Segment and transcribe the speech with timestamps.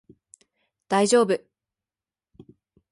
[0.87, 1.39] 大丈夫